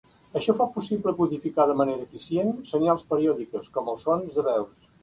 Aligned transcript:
Això 0.39 0.53
fa 0.61 0.65
possible 0.77 1.13
codificar 1.19 1.67
de 1.73 1.77
manera 1.83 2.09
eficient 2.09 2.53
senyals 2.73 3.07
periòdiques, 3.13 3.71
com 3.79 3.95
els 3.97 4.09
sons 4.11 4.39
de 4.41 4.51
veus. 4.55 4.95